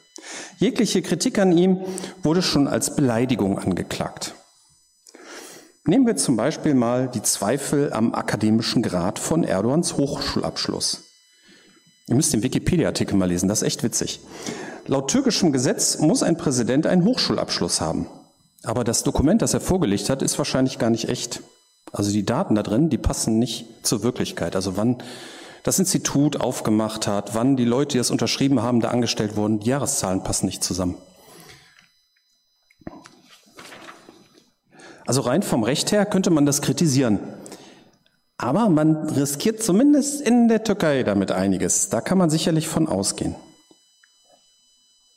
Jegliche 0.59 1.03
Kritik 1.03 1.41
an 1.41 1.51
ihm 1.51 1.81
wurde 2.23 2.41
schon 2.41 2.69
als 2.69 2.95
Beleidigung 2.95 3.59
angeklagt. 3.59 4.37
Nehmen 5.85 6.07
wir 6.07 6.15
zum 6.15 6.37
Beispiel 6.37 6.75
mal 6.75 7.09
die 7.09 7.23
Zweifel 7.23 7.93
am 7.93 8.15
akademischen 8.15 8.85
Grad 8.85 9.19
von 9.19 9.43
Erdogans 9.43 9.97
Hochschulabschluss. 9.97 11.03
Ihr 12.07 12.15
müsst 12.15 12.33
den 12.33 12.45
Wikipedia-Artikel 12.45 13.17
mal 13.17 13.29
lesen, 13.29 13.49
das 13.49 13.63
ist 13.63 13.67
echt 13.67 13.83
witzig. 13.83 14.21
Laut 14.87 15.11
türkischem 15.11 15.51
Gesetz 15.51 15.99
muss 15.99 16.23
ein 16.23 16.37
Präsident 16.37 16.87
einen 16.87 17.05
Hochschulabschluss 17.05 17.81
haben. 17.81 18.07
Aber 18.63 18.85
das 18.85 19.03
Dokument, 19.03 19.43
das 19.43 19.53
er 19.53 19.61
vorgelegt 19.61 20.11
hat, 20.11 20.23
ist 20.23 20.39
wahrscheinlich 20.39 20.79
gar 20.79 20.91
nicht 20.91 21.09
echt. 21.09 21.43
Also 21.93 22.11
die 22.11 22.25
Daten 22.25 22.55
da 22.55 22.63
drin, 22.63 22.89
die 22.89 22.99
passen 22.99 23.39
nicht 23.39 23.87
zur 23.87 24.03
Wirklichkeit. 24.03 24.57
Also 24.57 24.77
wann 24.77 24.97
das 25.63 25.79
Institut 25.79 26.41
aufgemacht 26.41 27.07
hat, 27.07 27.35
wann 27.35 27.57
die 27.57 27.65
Leute, 27.65 27.93
die 27.93 27.99
das 27.99 28.11
unterschrieben 28.11 28.63
haben, 28.63 28.81
da 28.81 28.89
angestellt 28.89 29.37
wurden, 29.37 29.61
die 29.61 29.71
Jahreszahlen 29.71 30.23
passen 30.23 30.47
nicht 30.47 30.65
zusammen. 30.65 30.97
Also 35.07 35.21
rein 35.21 35.43
vom 35.43 35.63
Recht 35.63 35.93
her 35.93 36.07
könnte 36.07 36.31
man 36.31 36.47
das 36.47 36.63
kritisieren. 36.63 37.19
Aber 38.39 38.69
man 38.71 39.09
riskiert 39.11 39.63
zumindest 39.63 40.21
in 40.21 40.49
der 40.49 40.65
Türkei 40.65 41.03
damit 41.03 41.31
einiges. 41.31 41.91
Da 41.91 42.01
kann 42.01 42.19
man 42.19 42.31
sicherlich 42.31 42.67
von 42.67 42.89
ausgehen. 42.89 43.37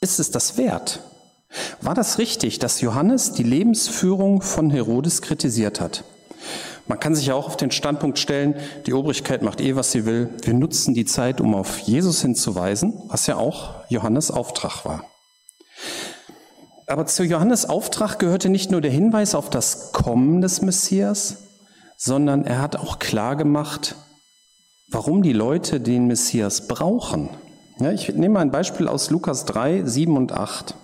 Ist 0.01 0.19
es 0.19 0.29
das 0.29 0.57
wert? 0.57 0.99
War 1.81 1.95
das 1.95 2.17
richtig, 2.17 2.59
dass 2.59 2.81
Johannes 2.81 3.31
die 3.31 3.43
Lebensführung 3.43 4.41
von 4.41 4.69
Herodes 4.69 5.21
kritisiert 5.21 5.79
hat? 5.79 6.03
Man 6.87 6.99
kann 6.99 7.15
sich 7.15 7.25
ja 7.27 7.33
auch 7.33 7.47
auf 7.47 7.57
den 7.57 7.71
Standpunkt 7.71 8.19
stellen, 8.19 8.55
die 8.85 8.93
Obrigkeit 8.93 9.41
macht 9.41 9.59
eh, 9.59 9.75
was 9.75 9.91
sie 9.91 10.05
will. 10.05 10.29
Wir 10.43 10.53
nutzen 10.53 10.93
die 10.93 11.05
Zeit, 11.05 11.41
um 11.41 11.55
auf 11.55 11.79
Jesus 11.79 12.21
hinzuweisen, 12.21 12.93
was 13.07 13.25
ja 13.25 13.37
auch 13.37 13.89
Johannes 13.89 14.29
Auftrag 14.29 14.85
war. 14.85 15.03
Aber 16.87 17.07
zu 17.07 17.23
Johannes 17.23 17.67
Auftrag 17.67 18.19
gehörte 18.19 18.49
nicht 18.49 18.69
nur 18.69 18.81
der 18.81 18.91
Hinweis 18.91 19.33
auf 19.33 19.49
das 19.49 19.91
Kommen 19.91 20.41
des 20.41 20.61
Messias, 20.61 21.37
sondern 21.97 22.45
er 22.45 22.61
hat 22.61 22.75
auch 22.75 22.99
klar 22.99 23.35
gemacht, 23.35 23.95
warum 24.89 25.23
die 25.23 25.33
Leute 25.33 25.79
den 25.81 26.05
Messias 26.05 26.67
brauchen. 26.67 27.29
Ja, 27.79 27.91
ich 27.91 28.13
nehme 28.13 28.39
ein 28.39 28.51
Beispiel 28.51 28.87
aus 28.87 29.09
Lukas 29.09 29.45
3, 29.45 29.83
7 29.85 30.15
und 30.15 30.31
8. 30.31 30.75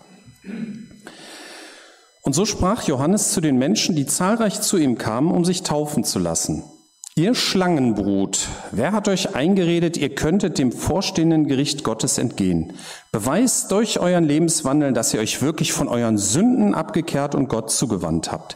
Und 2.31 2.35
so 2.35 2.45
sprach 2.45 2.83
Johannes 2.83 3.33
zu 3.33 3.41
den 3.41 3.57
Menschen, 3.57 3.93
die 3.93 4.05
zahlreich 4.05 4.61
zu 4.61 4.77
ihm 4.77 4.97
kamen, 4.97 5.31
um 5.31 5.43
sich 5.43 5.63
taufen 5.63 6.05
zu 6.05 6.17
lassen. 6.17 6.63
Ihr 7.17 7.35
Schlangenbrut, 7.35 8.47
wer 8.71 8.93
hat 8.93 9.09
euch 9.09 9.35
eingeredet, 9.35 9.97
ihr 9.97 10.15
könntet 10.15 10.57
dem 10.57 10.71
vorstehenden 10.71 11.45
Gericht 11.45 11.83
Gottes 11.83 12.17
entgehen? 12.17 12.71
Beweist 13.11 13.69
durch 13.73 13.99
euren 13.99 14.23
Lebenswandel, 14.23 14.93
dass 14.93 15.13
ihr 15.13 15.19
euch 15.19 15.41
wirklich 15.41 15.73
von 15.73 15.89
euren 15.89 16.17
Sünden 16.17 16.73
abgekehrt 16.73 17.35
und 17.35 17.49
Gott 17.49 17.69
zugewandt 17.69 18.31
habt. 18.31 18.55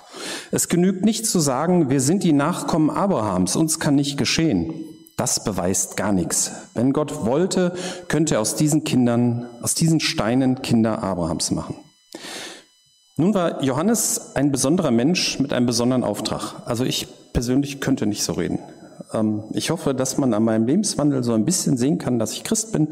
Es 0.51 0.69
genügt 0.69 1.03
nicht 1.03 1.27
zu 1.27 1.41
sagen, 1.41 1.89
wir 1.89 1.99
sind 1.99 2.23
die 2.23 2.31
Nachkommen 2.31 2.89
Abrahams, 2.89 3.57
uns 3.57 3.81
kann 3.81 3.95
nicht 3.95 4.17
geschehen. 4.17 4.73
Das 5.17 5.43
beweist 5.43 5.97
gar 5.97 6.13
nichts. 6.13 6.51
Wenn 6.75 6.93
Gott 6.93 7.25
wollte, 7.25 7.75
könnte 8.07 8.35
er 8.35 8.39
aus 8.39 8.55
diesen 8.55 8.85
Kindern, 8.85 9.47
aus 9.61 9.73
diesen 9.75 9.99
Steinen 9.99 10.61
Kinder 10.61 11.03
Abrahams 11.03 11.51
machen. 11.51 11.75
Nun 13.17 13.33
war 13.33 13.63
Johannes 13.63 14.35
ein 14.35 14.51
besonderer 14.51 14.91
Mensch 14.91 15.39
mit 15.39 15.53
einem 15.53 15.65
besonderen 15.65 16.03
Auftrag. 16.03 16.55
Also 16.65 16.83
ich 16.83 17.07
persönlich 17.31 17.79
könnte 17.79 18.05
nicht 18.05 18.23
so 18.23 18.33
reden. 18.33 18.59
Ähm, 19.13 19.43
ich 19.51 19.69
hoffe, 19.69 19.93
dass 19.93 20.17
man 20.17 20.33
an 20.33 20.43
meinem 20.43 20.67
Lebenswandel 20.67 21.23
so 21.23 21.33
ein 21.33 21.45
bisschen 21.45 21.77
sehen 21.77 21.97
kann, 21.97 22.19
dass 22.19 22.33
ich 22.33 22.43
Christ 22.43 22.73
bin 22.73 22.89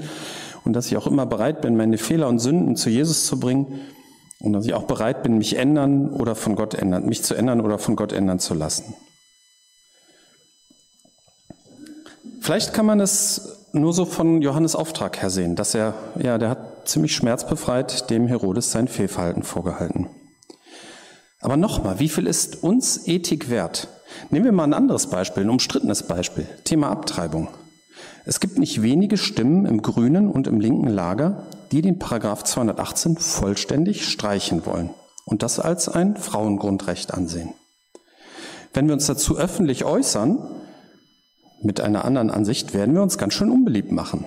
und 0.64 0.74
dass 0.74 0.88
ich 0.88 0.96
auch 0.96 1.08
immer 1.08 1.26
bereit 1.26 1.62
bin, 1.62 1.76
meine 1.76 1.98
Fehler 1.98 2.30
und 2.30 2.40
Sünden 2.40 2.78
zu 2.78 2.90
Jesus 2.90 3.26
zu 3.26 3.38
bringen 3.38 3.82
und 4.40 4.54
dass 4.54 4.66
ich 4.66 4.74
auch 4.74 4.84
bereit 4.84 5.24
bin, 5.24 5.38
mich 5.38 5.58
ändern 5.58 6.10
oder 6.10 6.36
von 6.36 6.56
Gott 6.56 6.74
ändern, 6.74 7.06
mich 7.06 7.24
zu 7.24 7.36
ändern 7.36 7.60
oder 7.60 7.78
von 7.78 7.98
Gott 7.98 8.14
ändern 8.14 8.40
zu 8.40 8.54
lassen. 8.54 8.94
Vielleicht 12.40 12.74
kann 12.74 12.86
man 12.86 13.02
es 13.02 13.58
nur 13.74 13.94
so 13.94 14.06
von 14.06 14.42
Johannes 14.42 14.76
Auftrag 14.76 15.22
her 15.22 15.30
sehen, 15.30 15.56
dass 15.56 15.76
er, 15.76 15.94
ja, 16.22 16.38
der 16.38 16.50
hat 16.50 16.73
ziemlich 16.86 17.16
schmerzbefreit 17.16 18.10
dem 18.10 18.28
Herodes 18.28 18.72
sein 18.72 18.88
Fehlverhalten 18.88 19.44
vorgehalten. 19.44 20.10
Aber 21.40 21.58
nochmal, 21.58 22.00
wie 22.00 22.10
viel 22.10 22.28
ist 22.28 22.64
uns 22.64 23.08
Ethik 23.08 23.50
wert? 23.50 23.90
Nehmen 24.30 24.46
wir 24.46 24.52
mal 24.52 24.64
ein 24.64 24.74
anderes 24.74 25.08
Beispiel, 25.08 25.44
ein 25.44 25.50
umstrittenes 25.50 26.04
Beispiel, 26.04 26.48
Thema 26.64 26.90
Abtreibung. 26.90 27.50
Es 28.26 28.40
gibt 28.40 28.58
nicht 28.58 28.82
wenige 28.82 29.18
Stimmen 29.18 29.66
im 29.66 29.82
grünen 29.82 30.30
und 30.30 30.48
im 30.48 30.62
linken 30.62 30.88
Lager, 30.88 31.46
die 31.72 31.82
den 31.82 32.00
Paragraph 32.00 32.44
218 32.44 33.18
vollständig 33.18 34.08
streichen 34.08 34.66
wollen 34.66 34.92
und 35.26 35.44
das 35.44 35.60
als 35.60 35.90
ein 35.90 36.16
Frauengrundrecht 36.16 37.14
ansehen. 37.14 37.54
Wenn 38.74 38.88
wir 38.88 38.94
uns 38.94 39.06
dazu 39.06 39.38
öffentlich 39.38 39.84
äußern, 39.84 40.38
mit 41.62 41.82
einer 41.82 42.06
anderen 42.06 42.30
Ansicht 42.30 42.74
werden 42.74 42.96
wir 42.96 43.02
uns 43.02 43.18
ganz 43.18 43.34
schön 43.34 43.52
unbeliebt 43.52 43.92
machen. 43.92 44.26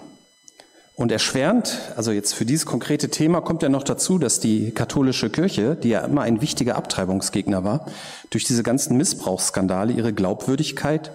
Und 0.97 1.13
erschwerend, 1.13 1.79
also 1.95 2.11
jetzt 2.11 2.33
für 2.33 2.47
dieses 2.47 2.65
konkrete 2.65 3.11
Thema 3.11 3.43
kommt 3.43 3.63
ja 3.63 3.69
noch 3.69 3.83
dazu, 3.83 4.19
dass 4.19 4.41
die 4.41 4.71
katholische 4.71 5.29
Kirche, 5.29 5.77
die 5.77 5.91
ja 5.91 6.01
immer 6.01 6.23
ein 6.23 6.41
wichtiger 6.41 6.77
Abtreibungsgegner 6.77 7.65
war, 7.65 7.85
durch 8.31 8.45
diese 8.45 8.63
ganzen 8.63 8.97
Missbrauchsskandale 8.97 9.93
ihre 9.93 10.15
Glaubwürdigkeit 10.15 11.11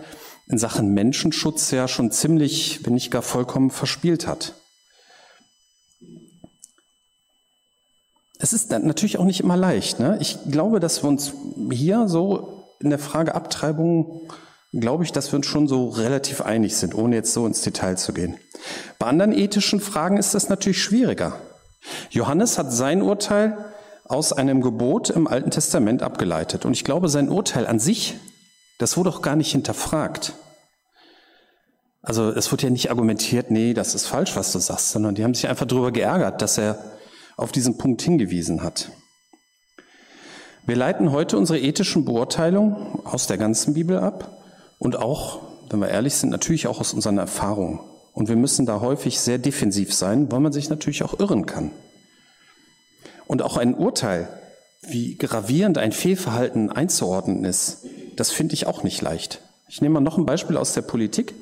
in 0.46 0.60
Sachen 0.60 0.94
Menschenschutz 0.94 1.72
ja 1.72 1.88
schon 1.88 2.12
ziemlich, 2.12 2.86
wenn 2.86 2.94
nicht 2.94 3.10
gar 3.10 3.24
vollkommen 3.24 3.72
verspielt 3.72 4.28
hat. 4.28 4.54
Es 8.38 8.54
ist 8.54 8.70
natürlich 8.70 9.18
auch 9.18 9.26
nicht 9.26 9.40
immer 9.40 9.58
leicht. 9.58 10.00
Ne? 10.00 10.16
Ich 10.22 10.38
glaube, 10.52 10.80
dass 10.80 11.04
wir 11.04 11.10
uns 11.10 11.34
hier 11.72 12.08
so 12.08 12.68
in 12.80 12.92
der 12.92 13.00
Frage 13.00 13.34
Abtreibung 13.34 14.22
glaube 14.74 15.04
ich, 15.04 15.12
dass 15.12 15.32
wir 15.32 15.38
uns 15.38 15.48
schon 15.48 15.68
so 15.68 15.90
relativ 15.90 16.42
einig 16.42 16.78
sind, 16.78 16.96
ohne 16.96 17.16
jetzt 17.16 17.34
so 17.34 17.46
ins 17.46 17.62
Detail 17.62 17.98
zu 17.98 18.14
gehen. 18.14 18.38
Bei 19.00 19.08
anderen 19.08 19.34
ethischen 19.34 19.82
Fragen 19.82 20.18
ist 20.18 20.34
das 20.34 20.50
natürlich 20.50 20.82
schwieriger. 20.82 21.40
Johannes 22.10 22.58
hat 22.58 22.72
sein 22.72 23.02
Urteil 23.02 23.58
aus 24.06 24.34
einem 24.34 24.62
Gebot 24.62 25.10
im 25.10 25.28
Alten 25.28 25.52
Testament 25.52 26.04
abgeleitet. 26.04 26.66
Und 26.66 26.74
ich 26.74 26.84
glaube, 26.84 27.10
sein 27.10 27.30
Urteil 27.30 27.68
an 27.68 27.80
sich, 27.80 28.16
das 28.78 28.98
wurde 28.98 29.10
auch 29.10 29.22
gar 29.22 29.36
nicht 29.36 29.52
hinterfragt. 29.52 30.34
Also 32.02 32.30
es 32.30 32.52
wurde 32.52 32.64
ja 32.64 32.70
nicht 32.70 32.90
argumentiert, 32.90 33.52
nee, 33.52 33.74
das 33.74 33.94
ist 33.94 34.08
falsch, 34.08 34.36
was 34.36 34.52
du 34.52 34.60
sagst, 34.60 34.92
sondern 34.92 35.16
die 35.16 35.24
haben 35.24 35.34
sich 35.34 35.48
einfach 35.48 35.68
darüber 35.68 35.92
geärgert, 35.92 36.42
dass 36.42 36.58
er 36.58 36.80
auf 37.38 37.52
diesen 37.52 37.78
Punkt 37.78 38.02
hingewiesen 38.02 38.64
hat. 38.64 38.92
Wir 40.66 40.76
leiten 40.76 41.12
heute 41.12 41.38
unsere 41.38 41.60
ethischen 41.60 42.06
Beurteilungen 42.06 42.76
aus 43.04 43.28
der 43.28 43.38
ganzen 43.38 43.74
Bibel 43.74 44.00
ab 44.00 44.41
und 44.82 44.98
auch, 44.98 45.42
wenn 45.70 45.80
wir 45.80 45.90
ehrlich 45.90 46.16
sind, 46.16 46.32
natürlich 46.32 46.66
auch 46.66 46.80
aus 46.80 46.92
unseren 46.96 47.20
Erfahrungen. 47.20 47.80
Und 48.14 48.30
wir 48.30 48.36
müssen 48.36 48.66
da 48.66 48.82
häufig 48.82 49.20
sehr 49.20 49.38
defensiv 49.38 49.94
sein, 49.94 50.32
weil 50.32 50.40
man 50.40 50.52
sich 50.52 50.72
natürlich 50.72 51.04
auch 51.04 51.20
irren 51.20 51.46
kann. 51.46 51.70
Und 53.28 53.44
auch 53.44 53.58
ein 53.58 53.76
Urteil, 53.76 54.28
wie 54.82 55.18
gravierend 55.20 55.78
ein 55.78 55.92
Fehlverhalten 55.92 56.72
einzuordnen 56.72 57.46
ist, 57.46 57.86
das 58.16 58.32
finde 58.32 58.56
ich 58.56 58.66
auch 58.66 58.82
nicht 58.82 59.04
leicht. 59.04 59.42
Ich 59.70 59.84
nehme 59.84 59.94
mal 59.94 60.02
noch 60.02 60.18
ein 60.18 60.26
Beispiel 60.26 60.58
aus 60.58 60.74
der 60.74 60.82
Politik. 60.82 61.36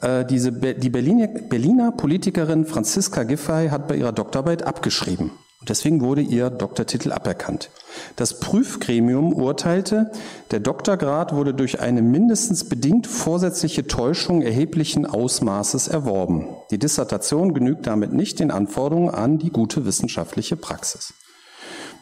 Äh, 0.00 0.24
diese, 0.24 0.52
die 0.52 0.90
Berliner, 0.90 1.26
Berliner 1.26 1.90
Politikerin 1.90 2.66
Franziska 2.66 3.24
Giffey 3.24 3.70
hat 3.70 3.88
bei 3.88 3.96
ihrer 3.96 4.12
Doktorarbeit 4.12 4.62
abgeschrieben. 4.62 5.32
Und 5.64 5.70
deswegen 5.70 6.02
wurde 6.02 6.20
ihr 6.20 6.50
Doktortitel 6.50 7.10
aberkannt. 7.10 7.70
Das 8.16 8.38
Prüfgremium 8.38 9.32
urteilte, 9.32 10.12
der 10.50 10.60
Doktorgrad 10.60 11.34
wurde 11.34 11.54
durch 11.54 11.80
eine 11.80 12.02
mindestens 12.02 12.68
bedingt 12.68 13.06
vorsätzliche 13.06 13.86
Täuschung 13.86 14.42
erheblichen 14.42 15.06
Ausmaßes 15.06 15.88
erworben. 15.88 16.48
Die 16.70 16.78
Dissertation 16.78 17.54
genügt 17.54 17.86
damit 17.86 18.12
nicht 18.12 18.40
den 18.40 18.50
Anforderungen 18.50 19.08
an 19.08 19.38
die 19.38 19.48
gute 19.48 19.86
wissenschaftliche 19.86 20.56
Praxis. 20.56 21.14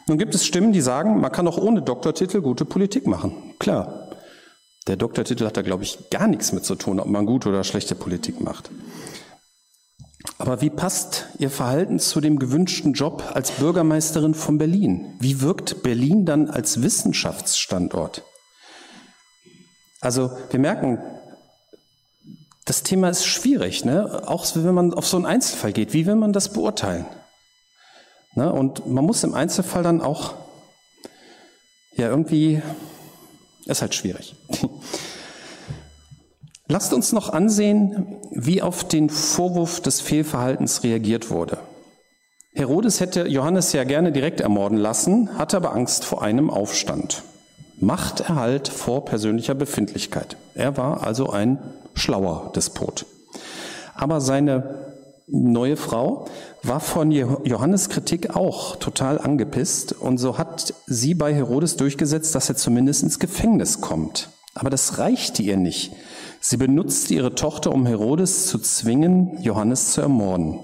Nun 0.07 0.17
gibt 0.17 0.35
es 0.35 0.45
Stimmen, 0.45 0.73
die 0.73 0.81
sagen, 0.81 1.21
man 1.21 1.31
kann 1.31 1.47
auch 1.47 1.57
ohne 1.57 1.81
Doktortitel 1.81 2.41
gute 2.41 2.65
Politik 2.65 3.07
machen. 3.07 3.53
Klar. 3.59 4.09
Der 4.87 4.97
Doktortitel 4.97 5.45
hat 5.45 5.55
da, 5.55 5.61
glaube 5.61 5.83
ich, 5.83 6.09
gar 6.09 6.27
nichts 6.27 6.51
mit 6.51 6.65
zu 6.65 6.75
tun, 6.75 6.99
ob 6.99 7.07
man 7.07 7.25
gute 7.25 7.47
oder 7.47 7.63
schlechte 7.63 7.95
Politik 7.95 8.41
macht. 8.41 8.69
Aber 10.43 10.59
wie 10.59 10.69
passt 10.69 11.27
Ihr 11.39 11.49
Verhalten 11.49 11.99
zu 11.99 12.19
dem 12.19 12.37
gewünschten 12.37 12.91
Job 12.91 13.31
als 13.33 13.51
Bürgermeisterin 13.51 14.33
von 14.33 14.57
Berlin? 14.57 15.15
Wie 15.21 15.39
wirkt 15.39 15.83
Berlin 15.83 16.25
dann 16.25 16.49
als 16.49 16.81
Wissenschaftsstandort? 16.81 18.23
Also 20.01 20.37
wir 20.49 20.59
merken, 20.59 20.97
das 22.65 22.83
Thema 22.83 23.07
ist 23.07 23.25
schwierig, 23.25 23.85
ne? 23.85 24.23
auch 24.25 24.45
wenn 24.55 24.75
man 24.75 24.93
auf 24.93 25.07
so 25.07 25.15
einen 25.15 25.25
Einzelfall 25.25 25.71
geht. 25.71 25.93
Wie 25.93 26.05
will 26.05 26.15
man 26.15 26.33
das 26.33 26.51
beurteilen? 26.51 27.05
Ne? 28.35 28.51
Und 28.51 28.85
man 28.85 29.05
muss 29.05 29.23
im 29.23 29.35
Einzelfall 29.35 29.83
dann 29.83 30.01
auch, 30.01 30.33
ja 31.95 32.09
irgendwie, 32.09 32.61
ist 33.65 33.81
halt 33.81 33.95
schwierig. 33.95 34.35
Lasst 36.67 36.93
uns 36.93 37.11
noch 37.11 37.29
ansehen, 37.29 38.17
wie 38.31 38.61
auf 38.61 38.87
den 38.87 39.09
Vorwurf 39.09 39.81
des 39.81 39.99
Fehlverhaltens 39.99 40.83
reagiert 40.83 41.29
wurde. 41.29 41.57
Herodes 42.53 42.99
hätte 42.99 43.27
Johannes 43.27 43.73
ja 43.73 43.83
gerne 43.83 44.11
direkt 44.11 44.39
ermorden 44.39 44.77
lassen, 44.77 45.37
hatte 45.37 45.57
aber 45.57 45.73
Angst 45.73 46.05
vor 46.05 46.21
einem 46.21 46.49
Aufstand. 46.49 47.23
Machterhalt 47.79 48.67
vor 48.67 49.03
persönlicher 49.05 49.55
Befindlichkeit. 49.55 50.37
Er 50.53 50.77
war 50.77 51.03
also 51.03 51.29
ein 51.29 51.57
schlauer 51.95 52.51
Despot. 52.55 53.05
Aber 53.95 54.21
seine 54.21 54.93
neue 55.27 55.75
Frau 55.75 56.27
war 56.61 56.79
von 56.79 57.11
Johannes 57.11 57.89
Kritik 57.89 58.35
auch 58.35 58.75
total 58.77 59.19
angepisst 59.19 59.93
und 59.93 60.17
so 60.17 60.37
hat 60.37 60.73
sie 60.85 61.13
bei 61.13 61.33
Herodes 61.33 61.75
durchgesetzt, 61.75 62.35
dass 62.35 62.49
er 62.49 62.55
zumindest 62.55 63.03
ins 63.03 63.19
Gefängnis 63.19 63.81
kommt. 63.81 64.29
Aber 64.53 64.69
das 64.69 64.99
reichte 64.99 65.41
ihr 65.41 65.57
nicht. 65.57 65.91
Sie 66.45 66.57
benutzte 66.57 67.13
ihre 67.13 67.35
Tochter, 67.35 67.71
um 67.71 67.85
Herodes 67.85 68.47
zu 68.47 68.59
zwingen, 68.59 69.41
Johannes 69.41 69.93
zu 69.93 70.01
ermorden. 70.01 70.59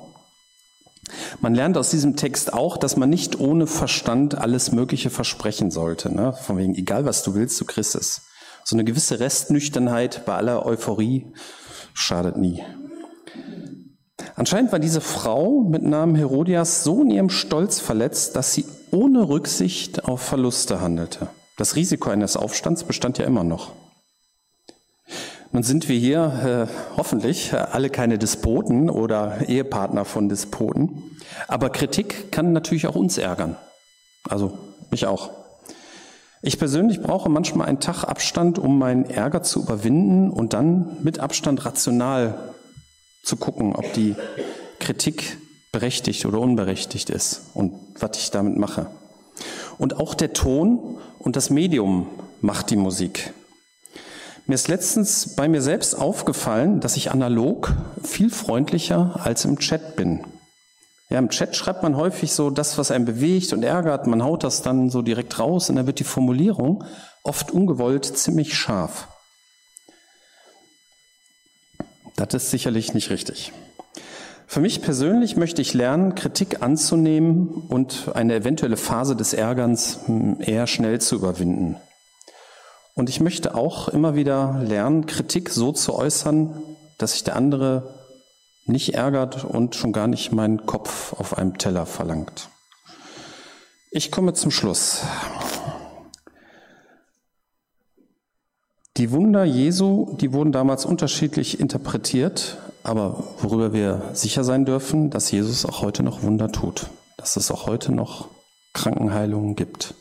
Man 1.39 1.55
lernt 1.55 1.77
aus 1.77 1.89
diesem 1.89 2.17
Text 2.17 2.51
auch, 2.51 2.75
dass 2.75 2.98
man 2.98 3.09
nicht 3.09 3.39
ohne 3.39 3.65
Verstand 3.65 4.38
alles 4.38 4.74
Mögliche 4.74 5.09
versprechen 5.09 5.71
sollte. 5.71 6.13
Ne? 6.13 6.33
Von 6.33 6.57
wegen, 6.57 6.75
egal 6.75 7.05
was 7.05 7.24
du 7.24 7.33
willst, 7.33 7.62
du 7.62 7.65
kriegst 7.65 7.95
es. 7.95 8.24
So 8.65 8.75
eine 8.75 8.83
gewisse 8.83 9.21
Restnüchternheit 9.21 10.25
bei 10.25 10.36
aller 10.36 10.65
Euphorie 10.65 11.31
schadet 11.93 12.36
nie. 12.36 12.62
Anscheinend 14.36 14.74
war 14.74 14.79
diese 14.79 15.00
Frau 15.00 15.62
mit 15.62 15.81
Namen 15.81 16.15
Herodias 16.15 16.83
so 16.83 17.03
in 17.03 17.09
ihrem 17.09 17.29
Stolz 17.29 17.79
verletzt, 17.79 18.36
dass 18.36 18.53
sie 18.53 18.65
ohne 18.91 19.29
Rücksicht 19.29 20.03
auf 20.03 20.19
Verluste 20.19 20.81
handelte. 20.81 21.29
Das 21.55 21.77
Risiko 21.77 22.09
eines 22.09 22.36
Aufstands 22.36 22.83
bestand 22.83 23.17
ja 23.17 23.24
immer 23.24 23.45
noch. 23.45 23.71
Nun 25.51 25.63
sind 25.63 25.89
wir 25.89 25.98
hier 25.98 26.68
äh, 26.70 26.96
hoffentlich 26.96 27.53
alle 27.53 27.89
keine 27.89 28.20
Despoten 28.20 28.89
oder 28.89 29.50
Ehepartner 29.50 30.06
von 30.06 30.29
Despoten, 30.29 31.18
aber 31.48 31.72
Kritik 31.72 32.32
kann 32.32 32.53
natürlich 32.53 32.86
auch 32.86 32.96
uns 32.96 33.18
ärgern. 33.18 33.56
Also 34.27 34.58
mich 34.91 35.08
auch. 35.08 35.32
Ich 36.41 36.60
persönlich 36.60 37.01
brauche 37.01 37.29
manchmal 37.29 37.68
einen 37.68 37.79
Tag 37.79 38.03
Abstand, 38.03 38.60
um 38.60 38.77
meinen 38.77 39.06
Ärger 39.06 39.41
zu 39.41 39.62
überwinden 39.62 40.29
und 40.29 40.53
dann 40.53 40.98
mit 41.01 41.20
Abstand 41.20 41.65
rational 41.65 42.36
zu 43.24 43.36
gucken, 43.36 43.75
ob 43.75 43.91
die 43.94 44.15
Kritik 44.79 45.38
berechtigt 45.72 46.25
oder 46.25 46.39
unberechtigt 46.39 47.10
ist 47.10 47.41
und 47.56 47.74
was 48.00 48.18
ich 48.18 48.32
damit 48.32 48.58
mache. 48.58 48.88
Und 49.77 50.00
auch 50.00 50.13
der 50.13 50.34
Ton 50.34 50.98
und 51.18 51.36
das 51.36 51.50
Medium 51.50 52.08
macht 52.41 52.70
die 52.70 52.77
Musik. 52.77 53.34
Mir 54.50 54.56
ist 54.56 54.68
letztens 54.68 55.36
bei 55.36 55.48
mir 55.48 55.62
selbst 55.62 55.94
aufgefallen, 55.94 56.79
dass 56.79 56.98
ich 56.98 57.12
analog 57.12 57.72
viel 58.03 58.32
freundlicher 58.32 59.20
als 59.24 59.46
im 59.46 59.60
Chat 59.60 59.96
bin. 59.96 60.25
Ja, 61.12 61.20
im 61.20 61.29
Chat 61.29 61.56
schreibt 61.56 61.84
man 61.84 61.96
häufig 61.96 62.34
so 62.34 62.50
das, 62.50 62.79
was 62.79 62.89
einen 62.89 63.06
bewegt 63.06 63.53
und 63.53 63.62
ärgert. 63.62 64.08
Man 64.08 64.24
haut 64.24 64.44
das 64.44 64.63
dann 64.63 64.89
so 64.89 65.03
direkt 65.03 65.38
raus 65.38 65.70
und 65.70 65.75
dann 65.75 65.86
wird 65.86 66.00
die 66.00 66.03
Formulierung 66.03 66.84
oft 67.22 67.51
ungewollt 67.51 68.06
ziemlich 68.06 68.56
scharf. 68.56 69.08
Das 72.15 72.34
ist 72.34 72.50
sicherlich 72.50 72.96
nicht 72.96 73.12
richtig. 73.12 73.53
Für 74.48 74.62
mich 74.62 74.82
persönlich 74.82 75.38
möchte 75.38 75.62
ich 75.62 75.75
lernen, 75.75 76.15
Kritik 76.15 76.63
anzunehmen 76.63 77.50
und 77.50 78.10
eine 78.15 78.34
eventuelle 78.34 78.77
Phase 78.77 79.15
des 79.15 79.34
Ärgerns 79.34 80.00
hm, 80.08 80.38
eher 80.39 80.65
schnell 80.65 81.00
zu 81.00 81.18
überwinden. 81.18 81.75
Und 83.00 83.08
ich 83.08 83.22
möchte 83.22 83.56
auch 83.56 83.88
immer 83.88 84.15
wieder 84.15 84.62
lernen, 84.62 85.06
Kritik 85.06 85.51
so 85.51 85.72
zu 85.72 85.96
äußern, 85.96 86.62
dass 86.98 87.13
sich 87.13 87.24
der 87.24 87.38
andere 87.38 87.96
nicht 88.65 88.94
ärgert 88.94 89.46
und 89.46 89.74
schon 89.74 89.94
gar 89.94 90.08
nicht 90.08 90.34
meinen 90.34 90.65
Kopf 90.65 91.13
auf 91.13 91.38
einem 91.38 91.58
Teller 91.58 91.86
verlangt. 91.86 92.50
Ich 93.89 94.12
komme 94.12 94.34
zum 94.34 94.51
Schluss. 94.51 95.03
Die 98.98 99.12
Wunder 99.12 99.46
Jesu, 99.46 100.18
die 100.20 100.34
wurden 100.34 100.51
damals 100.51 100.84
unterschiedlich 100.84 101.58
interpretiert, 101.58 102.58
aber 102.84 103.24
worüber 103.39 103.72
wir 103.72 104.10
sicher 104.12 104.44
sein 104.44 104.65
dürfen, 104.65 105.10
dass 105.10 105.32
Jesus 105.32 105.65
auch 105.65 105.82
heute 105.82 106.03
noch 106.03 106.22
Wunder 106.22 106.51
tut, 106.51 106.88
dass 107.15 107.38
es 107.38 107.50
auch 107.50 107.65
heute 107.65 107.94
noch 107.94 108.27
Krankenheilungen 108.74 109.56
gibt. 109.56 109.94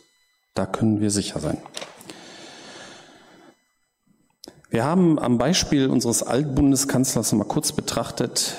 Da 0.54 0.66
können 0.66 1.00
wir 1.00 1.12
sicher 1.12 1.38
sein. 1.38 1.58
Wir 4.70 4.84
haben 4.84 5.18
am 5.18 5.38
Beispiel 5.38 5.88
unseres 5.88 6.22
Altbundeskanzlers 6.22 7.32
mal 7.32 7.44
kurz 7.44 7.72
betrachtet, 7.72 8.54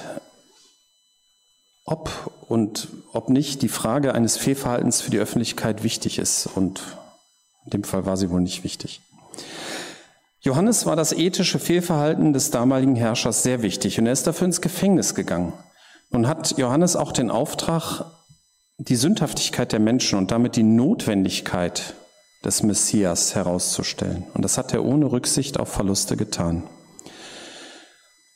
ob 1.86 2.32
und 2.48 2.88
ob 3.14 3.30
nicht 3.30 3.62
die 3.62 3.68
Frage 3.68 4.16
eines 4.16 4.36
Fehlverhaltens 4.36 5.02
für 5.02 5.12
die 5.12 5.20
Öffentlichkeit 5.20 5.84
wichtig 5.84 6.18
ist. 6.18 6.48
Und 6.48 6.82
in 7.66 7.72
dem 7.72 7.84
Fall 7.84 8.08
war 8.08 8.18
sie 8.18 8.32
wohl 8.32 8.42
nicht 8.42 8.64
wichtig. 8.64 9.02
Johannes 10.42 10.88
war 10.88 10.96
das 10.96 11.12
ethische 11.14 11.60
Fehlverhalten 11.60 12.34
des 12.34 12.50
damaligen 12.50 12.96
Herrschers 12.96 13.44
sehr 13.44 13.62
wichtig 13.62 14.00
und 14.00 14.08
er 14.08 14.14
ist 14.14 14.26
dafür 14.26 14.46
ins 14.46 14.62
Gefängnis 14.62 15.14
gegangen. 15.14 15.54
Nun 16.12 16.28
hat 16.28 16.58
Johannes 16.58 16.96
auch 16.96 17.12
den 17.12 17.30
Auftrag, 17.30 18.06
die 18.78 18.96
Sündhaftigkeit 18.96 19.72
der 19.74 19.80
Menschen 19.80 20.18
und 20.18 20.32
damit 20.32 20.56
die 20.56 20.64
Notwendigkeit 20.64 21.94
des 22.44 22.64
Messias 22.64 23.36
herauszustellen. 23.36 24.24
Und 24.34 24.44
das 24.44 24.58
hat 24.58 24.74
er 24.74 24.86
ohne 24.86 25.12
Rücksicht 25.12 25.60
auf 25.60 25.70
Verluste 25.70 26.16
getan. 26.16 26.64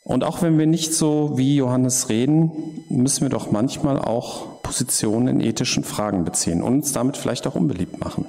Und 0.04 0.26
auch 0.26 0.42
wenn 0.42 0.58
wir 0.58 0.66
nicht 0.66 0.94
so 0.94 1.38
wie 1.38 1.56
Johannes 1.56 2.10
reden, 2.10 2.52
müssen 2.90 3.22
wir 3.22 3.30
doch 3.30 3.52
manchmal 3.52 3.98
auch 3.98 4.62
Positionen 4.62 5.28
in 5.28 5.42
ethischen 5.42 5.86
Fragen 5.86 6.26
beziehen 6.26 6.62
und 6.62 6.74
uns 6.74 6.92
damit 6.92 7.16
vielleicht 7.16 7.48
auch 7.48 7.56
unbeliebt 7.56 8.00
machen. 8.00 8.26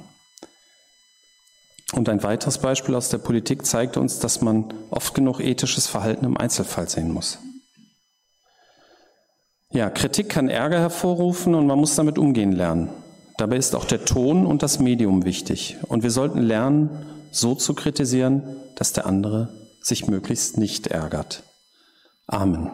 Und 1.93 2.09
ein 2.09 2.23
weiteres 2.23 2.59
Beispiel 2.59 2.95
aus 2.95 3.09
der 3.09 3.19
Politik 3.19 3.67
zeigt 3.67 3.97
uns, 3.97 4.19
dass 4.21 4.41
man 4.41 4.73
oft 4.91 5.15
genug 5.15 5.41
ethisches 5.41 5.87
Verhalten 5.87 6.25
im 6.25 6.37
Einzelfall 6.37 6.89
sehen 6.89 7.13
muss. 7.13 7.39
Ja, 9.71 9.91
Kritik 9.91 10.29
kann 10.29 10.49
Ärger 10.49 10.79
hervorrufen 10.79 11.55
und 11.55 11.67
man 11.67 11.79
muss 11.79 11.97
damit 11.97 12.19
umgehen 12.19 12.53
lernen. 12.53 12.91
Dabei 13.37 13.57
ist 13.57 13.75
auch 13.75 13.85
der 13.85 14.05
Ton 14.05 14.47
und 14.47 14.63
das 14.63 14.79
Medium 14.79 15.25
wichtig. 15.25 15.77
Und 15.89 16.03
wir 16.03 16.11
sollten 16.11 16.41
lernen, 16.41 16.91
so 17.31 17.55
zu 17.55 17.75
kritisieren, 17.75 18.43
dass 18.77 18.93
der 18.93 19.07
andere 19.07 19.49
sich 19.81 20.07
möglichst 20.07 20.57
nicht 20.57 20.87
ärgert. 20.87 21.43
Amen. 22.27 22.71